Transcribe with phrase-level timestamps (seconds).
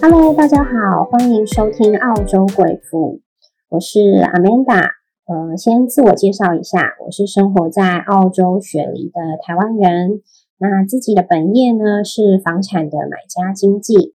[0.00, 3.20] Hello，大家好，欢迎收听澳洲贵妇，
[3.68, 4.90] 我是 Amanda。
[5.26, 10.22] 呃，先自我介绍一下，我是生活在澳洲雪梨的台湾人。
[10.58, 14.14] 那自己的本业呢是房产的买家经纪。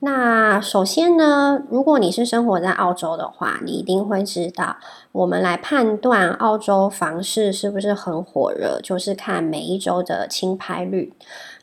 [0.00, 4.76] 那首先呢，如果你是生活在澳洲的话，你一定会知道，
[5.12, 11.12] 我们来判断澳洲房市是不是很火热，就是看每一周的清拍率。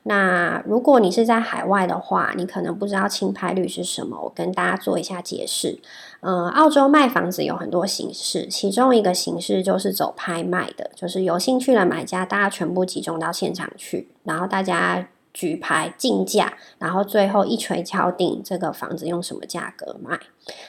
[0.08, 5.80] 那如果你是在海外的话，你可能不知道清拍率是什么，我跟大家做一下解释。
[6.22, 15.08] 嗯，澳洲卖房子有很多形式，其中一个形式就是走拍卖的，就是有兴趣的买家，大家全部集中到现场去，然后大家。
[15.36, 20.18] 举牌竞价，然后最后一锤敲定这个房子用什么价格卖。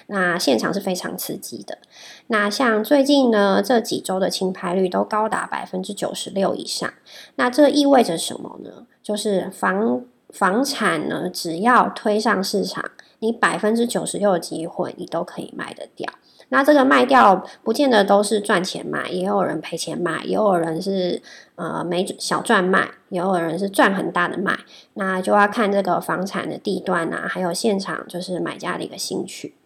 [0.08, 1.78] 那现场是非常刺激的。
[2.26, 6.92] 那像最近呢，这几周的清拍率都高达百分之九十六以上。
[7.36, 8.86] 那这意味着什么呢？
[9.04, 12.84] 就是房房产呢，只要推上市场，
[13.20, 16.12] 你百分之九十六的机会，你都可以卖得掉。
[16.48, 21.20] 那这个卖掉不见得都是赚钱卖，也有人赔钱卖，也有人是
[21.56, 24.56] 呃没小赚卖，也有人是赚很大的卖。
[24.94, 29.56] 那就要看这个房产的地段啊，还有现场就是买家的一个兴趣。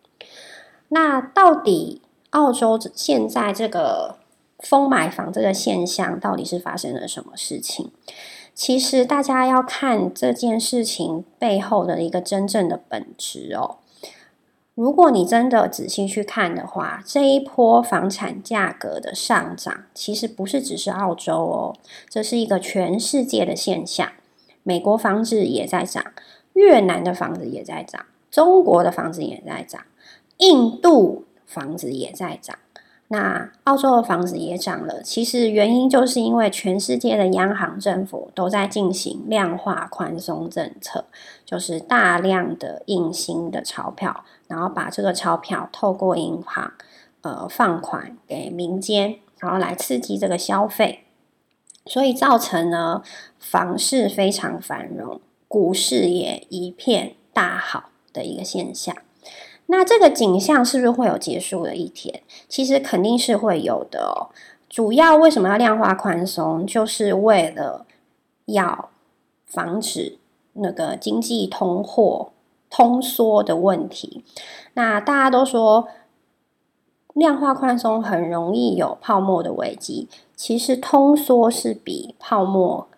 [0.88, 4.16] 那到底澳洲现在这个
[4.58, 7.90] 疯买房这个现象到底是发生了什么事情？
[8.54, 13.76] 其实大家要看这件事情背后的一个真正的本质哦。
[14.80, 21.76] 如果你真的仔细去看的话，这一波房产价格的上涨，其实不是只是澳洲哦，
[22.08, 24.10] 这是一个全世界的现象。
[24.62, 26.02] 美国房子也在涨，
[26.54, 29.82] 越南的房子也在涨，中国的房子也在涨，
[30.38, 32.56] 印度房子也在涨。
[33.12, 41.06] 那澳洲的房子也涨了，其实原因就是因为全世界的央行政府都在进行量化宽松政策，
[41.44, 46.72] 就是大量的印新的钞票，然后把这个钞票透过银行
[47.22, 51.00] 呃放款给民间，然后来刺激这个消费，
[51.86, 53.02] 所以造成呢
[53.40, 58.94] 房市非常繁荣，股市也一片大好的一个现象。
[59.70, 62.22] 那这个景象是不是会有结束的一天？
[62.48, 64.34] 其实肯定是会有的哦。
[64.68, 67.86] 主要为什么要量化宽松，就是为了
[68.46, 68.90] 要
[69.46, 70.18] 防止
[70.54, 72.32] 那个经济通货
[72.68, 74.24] 通缩的问题。
[74.74, 75.88] 那大家都说
[77.14, 82.88] 量化宽松很容易有泡沫的危机，其实通缩是比泡沫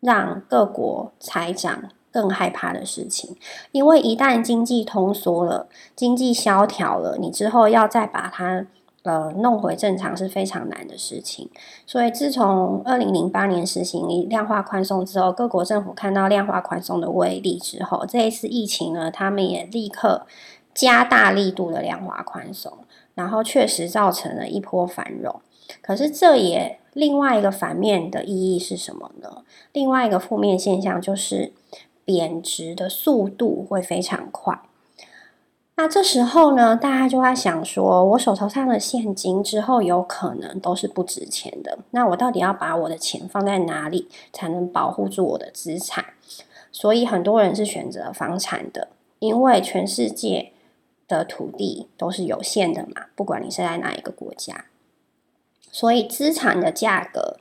[0.00, 1.84] 让各国财长。
[2.16, 3.36] 更害怕的事情，
[3.72, 8.64] 因为一旦经济通缩了，经济萧条了，你之后要再把它
[9.02, 11.50] 呃弄回正常是非常难的事情。
[11.86, 20.26] 所以，自从二零零八年实行量化宽松之后，各国政府看到量化宽松的威力之后，这一次疫情呢，他们也立刻
[20.72, 22.72] 加大力度的量化宽松，
[23.14, 25.42] 然后确实造成了一波繁荣。
[25.82, 29.42] 可是，这也另外一个反面的意义是什么呢？
[29.74, 31.52] 另外一个负面现象就是。
[32.06, 34.60] 贬值的速度会非常快，
[35.74, 46.04] 那这时候呢，大家就在想说，我手头上的现金之后有可能都是不值钱的，那我到底要把我的钱放在哪里才能保护住我的资产？
[46.70, 50.52] 所以很多人是选择房产的，因为全世界
[51.08, 54.66] 的土地都是有限的嘛，不管你是在哪一个国家，
[55.72, 57.36] 所以资产的价格，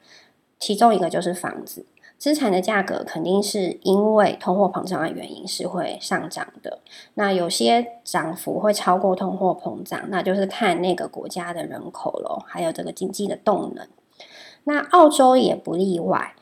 [0.59, 1.85] 其中一个就是房子。
[2.25, 6.79] 资产的价格肯定是因为通货膨胀的原因是会上涨的。
[7.13, 13.85] 那有些涨幅会超过通货膨胀，那就是看那个国家的人口咯，还有这个经济的动能。
[14.63, 16.33] 那澳洲也不例外。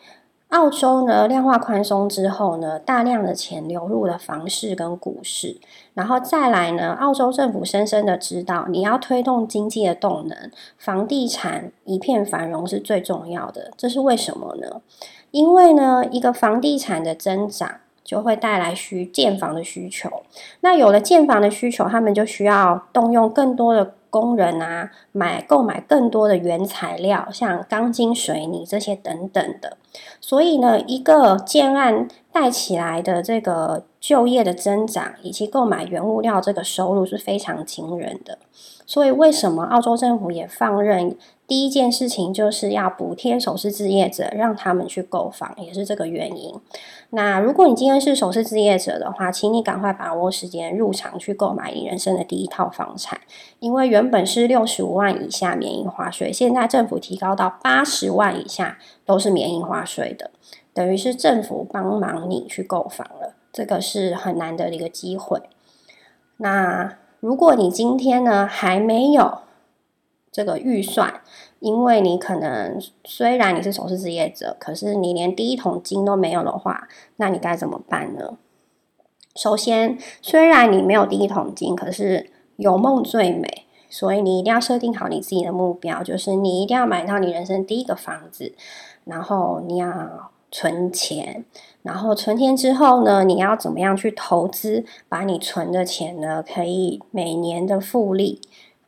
[0.48, 5.60] 澳洲呢，量化宽松之后呢，大量的钱流入了房市跟股市，
[5.96, 13.72] 然后再来呢，澳洲政府深深的知道，你要推动经济的动能，房地产一片繁荣是最重要的。
[13.76, 14.82] 这是为什么呢？
[15.34, 20.22] 因为呢，一个房地产的增长就会带来需建房的需求。
[20.60, 29.78] 那有了建房的需求，他们就需要动用更多的工人啊，买购买更多的原材料，像钢筋、水泥这些等等的。
[30.22, 38.38] 所以呢，一个建案带起来的这个就业的增长，以及购买原物料这个收入是非常惊人的。
[38.86, 41.16] 所以，为什么澳洲政府也放任？
[41.46, 46.56] 第一件事情就是要补贴首次置业者，让他们去购房，也是这个原因。
[47.12, 53.20] 那如果你今天是首次置业者的话，请你赶快把握时间入场去购买你人生的第一套房产，
[53.60, 60.32] 因为原本是六十五万以下免印花税，现在政府提高到八十万以下都是免印花税的，
[60.74, 63.36] 等于是政府帮忙你去购房了。
[63.52, 65.42] 这个是很难得的一个机会。
[66.38, 69.38] 那如果你今天呢还没有
[70.30, 71.22] 这个预算，
[71.62, 78.38] 因为你可能虽然你是首饰职业者，可是你连第一桶金都没有的话，那你该怎么办呢？
[79.36, 88.54] 首先，虽然你没有第一桶金，可是有梦最美，所以你一定要设定好你自己的目标，就是你一定要买到你人生第一个房子，
[89.06, 91.44] 然后你要存钱。
[91.82, 94.86] 然后存钱之后呢，你要怎么样去投资？
[95.10, 98.40] 把你存的钱呢，可以每年的复利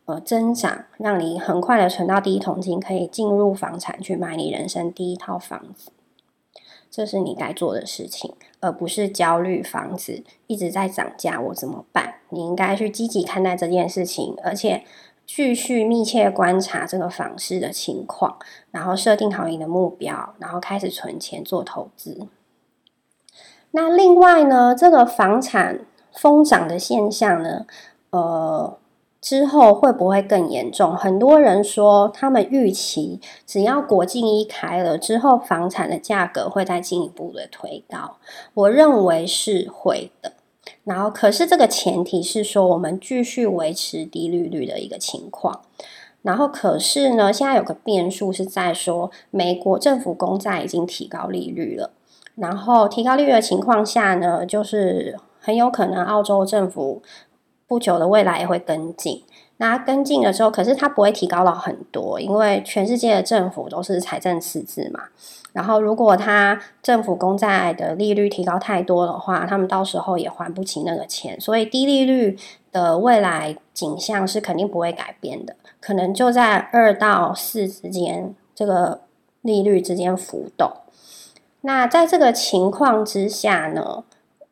[0.06, 5.92] 呃增长，让你很快的存到第一桶金，可以进入房产去买你人生第一套房子。
[6.90, 12.16] 这是你该做的事情，而不是焦虑房子一直在涨价，我怎么办？
[12.30, 14.86] 你应该去积极看待这件事情，而且
[15.26, 18.38] 继续密切观察这个房市的情况，
[18.72, 22.28] 然后设定好你的目标，然后开始存钱做投资。
[23.72, 25.82] 那另外呢，这个房产
[26.14, 27.66] 疯涨的现象呢，
[28.12, 28.78] 呃，
[29.20, 30.96] 之后会不会更严重？
[30.96, 38.18] 很多人说，他们预期只要国境一开了之后，房产的价格会再进一步的推高。
[38.54, 40.34] 我认为是会的。
[40.84, 45.62] 然后，可是这个前提是说，我们继续维持低利率的一个情况。
[46.22, 51.92] 然后，可是呢，现在有个变数是在说，美国政府公债已经提高利率了。
[52.36, 57.02] 然后提高利率的情况下呢，就是很有可能澳洲政府
[57.68, 59.24] 不久的未来也会跟进。
[59.58, 65.04] 那跟进的时候，可是它不会提高到很多，因为全世界的政府都是财政赤字嘛。
[65.54, 71.40] 然后如果它政府公债的利率提高太多的话，他们到时候也还不起那个钱。
[71.40, 72.38] 所以低利率
[72.74, 79.00] 的未来景象是肯定不会改变的，可能就在二到四之间这个
[79.42, 80.70] 利率之间浮动。
[81.62, 84.04] 那在这个情况之下呢，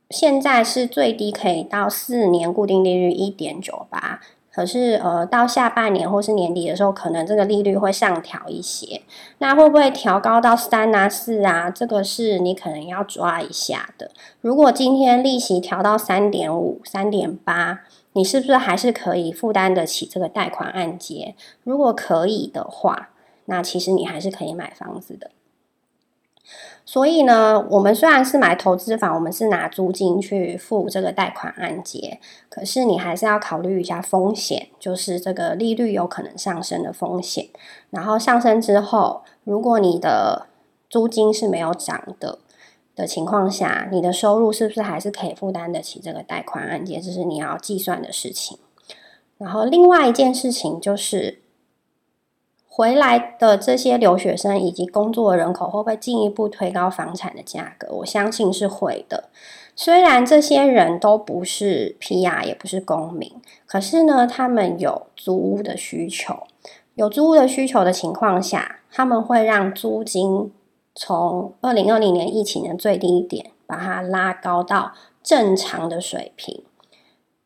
[0.09, 4.21] 现在是最低可以到四年固定利率一点九八，
[4.53, 9.01] 可是呃到下半年或是年底的时候，可能这个利率会上调一些。
[9.39, 11.71] 那会不会调高到三啊四啊？
[11.71, 14.11] 这个是你可能要抓一下的。
[14.41, 17.81] 如果今天利息调到三点五、三点八，
[18.13, 21.33] 你是不是还是可以负担得起这个贷款按揭？
[21.63, 23.09] 如果可以的话，
[23.45, 25.31] 那其实你还是可以买房子的。
[26.85, 32.19] 所以呢，我们虽然是买投资房，我们是拿租金去付这个贷款按揭，
[32.49, 37.47] 可是你还是要考虑一下风险，就是这个利率有可能上升的风险。
[37.89, 40.47] 然后上升之后，如果你的
[40.89, 42.39] 租金是没有涨的
[42.95, 46.99] 的情况下，你的收入是不是还是可以负担得起这个贷款按揭？
[46.99, 48.57] 这是你要计算的事情。
[49.37, 51.42] 然后另外一件事情就是。
[52.75, 57.87] 回来的这些留学生以及工作人口会不会进一步推高房产的价格？
[57.97, 59.25] 我相信是会的。
[59.75, 63.31] 虽然这些人都不是 PR，也不是公民，
[63.67, 66.47] 可是呢，他们有租屋的需求。
[66.95, 70.51] 有租屋的需求的情况下，他们会让租金
[70.95, 76.63] 从二零二零年疫情的最低点把它拉高到正常的水平。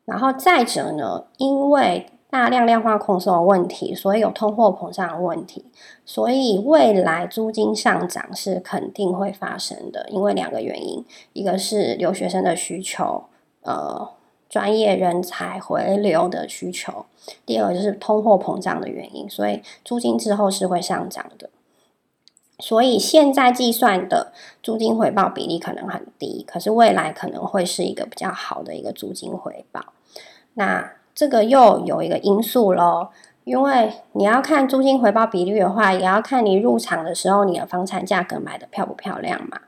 [0.06, 5.64] 然后再者呢，因为大量量化控送的问题，所以有通货膨胀的问题，
[6.04, 10.06] 所以未来租金上涨是肯定会发生的。
[10.10, 13.24] 因为两个原因，一个是留学生的需求，
[13.62, 14.10] 呃，
[14.48, 17.06] 专业人才回流的需求；
[17.46, 21.48] 第二个就是通货膨胀的原因，所以租金之后是会上涨的。
[22.58, 24.32] 所以现在计算的
[24.62, 29.94] 租金回报比例可能很低，可是未来可能会是一个比较好的一个租金回报。
[30.54, 33.08] 那这个又有一个因素喽，
[33.42, 39.58] 因为你要看租金回报比率的话，也要看你入场的时候你的房产价格买的漂不漂亮嘛。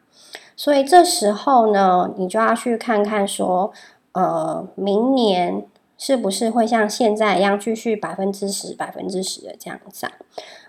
[0.55, 3.73] 所以这时候呢，你就要去看看说，
[4.13, 5.67] 呃，明年
[5.99, 10.09] 是不是会像现在一样继续百分之十、百分之十的这样涨？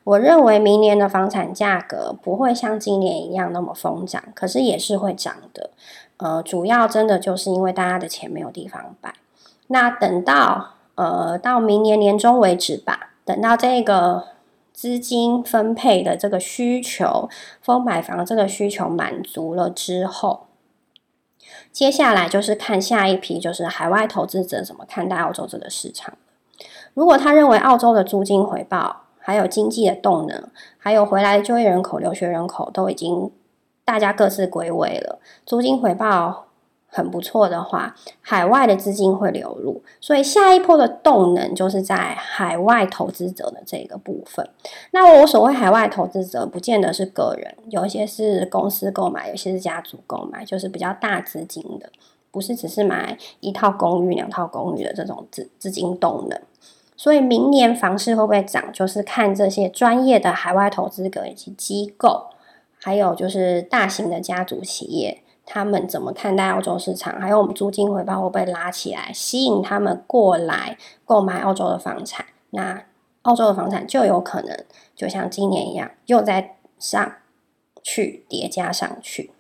[0.03, 5.69] 我认为明年的房产价格不会像今年一样那么疯涨，可是也是会涨的。
[6.17, 9.13] 呃，主要真的就是因为大家的钱没有地方摆。
[9.71, 14.25] 那等到呃到明年年中为止吧，等到这个
[14.73, 17.29] 资金分配的这个需求，
[17.61, 20.47] 风买房这个需求满足了之后，
[21.71, 26.15] 接下来就是看下一批就是海外投资者怎么看待澳洲这个市场。
[26.93, 33.31] 如果他认为澳洲的租金回报，还有经济的动能，还有回来就业人口、留学人口都已经
[33.85, 36.47] 大家各自归位了，租金回报。
[36.93, 44.48] 很不错的话，海外的资金会流入，所以下一波的动能就是在海外投资者的这个部分。
[44.91, 51.89] 那我所谓海外投资者，不见得是个人，有一些是公司购买，有些是家族购买，就是比较大资金的。
[52.29, 56.39] 不是只是买一套公寓、两套公寓的这种资资金动能。
[56.95, 62.27] 所以明年房市会不会涨，就是看这些专业的海外投资者以及机构，
[62.77, 65.21] 还有就是大型的家族企业，
[65.53, 72.25] 他们怎么看待澳洲市场，还有我们租金回报会不会拉起来，吸引他们过来购买澳洲的房产。
[72.51, 72.86] 那
[73.24, 74.63] 澳洲的房产就有可能
[74.96, 77.15] 就像今年一样，又在上
[77.84, 79.31] 去叠加上去。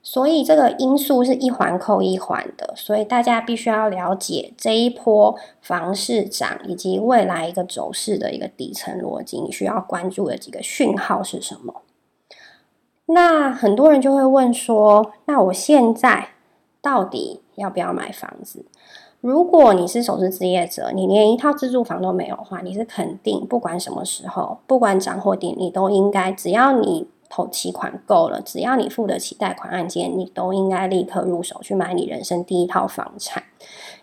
[0.00, 11.82] 所以这个因素是一环扣一环的，所以大家必须要了解这一波房市涨以及未来一个走势的一个底层逻辑，你需要关注的几个讯号是什么？
[13.06, 16.28] 那很多人就会问说，那我现在
[16.80, 18.64] 到底要不要买房子？
[19.20, 27.08] 如果你是首次置业者，你连一套自住房都没有的话，你是肯定不管什么时候，不管涨或跌，你都应该只要你。
[27.34, 33.42] 投期款够了，只要你付得起贷款按揭，你都应该立刻入手去买你人生第一套房产，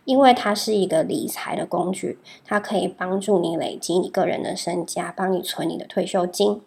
[0.03, 6.59] 因为它是一个理财的工具，它可以帮助你累积你个人的身家，帮你存你的退休金。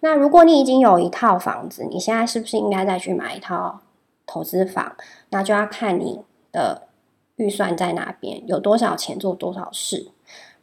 [0.00, 3.80] 那如果你已经有一套房子，你现在是不是应该再去买一套
[4.26, 4.96] 投资房？
[5.30, 6.20] 那就要看你
[6.52, 6.88] 的
[7.36, 10.10] 预算在哪边，有多少钱做多少事，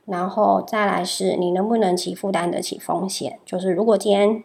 [0.06, 4.44] 然后再来是你能不能起负担得起风险，就是如果今天。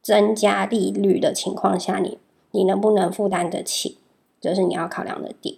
[0.00, 2.18] 增加利率的情况下，你
[2.52, 3.98] 你能不能负担得起？
[4.40, 5.56] 这是你要考量的点。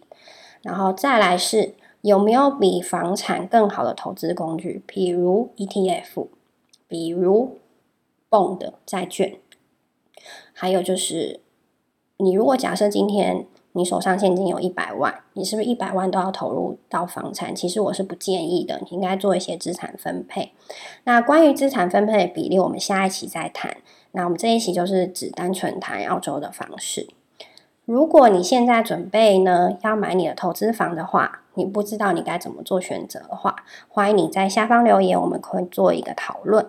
[0.63, 6.27] 然后再来是有没有比房产更好的投资工具，比如 ETF，
[6.89, 7.59] 比如
[8.31, 9.37] bond 债券。
[10.53, 11.41] 还有就是，
[12.19, 17.55] 你如果假设今天你手上现金有一百万，你是不是一百万都要投入到房产？
[17.55, 20.53] 其实我是不建议的，你应该做一些资产分配。
[21.05, 23.77] 那关于资产分配的比例，我们下一期再谈。
[24.13, 27.09] 那我们这一期就是只单纯谈澳洲的方式。
[27.85, 36.67] 如果你现在准备呢要买你的投资房的话，你不知道你该怎么做选择的话，欢迎你在下方留言，我们可以做一个讨论。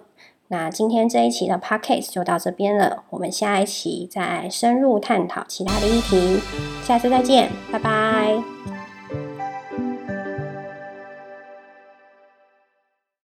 [0.52, 6.42] 那今天这一期的 podcast 就到这边了，我们下一期再深入探讨其他的议题。
[6.84, 8.81] 下次再见，拜拜。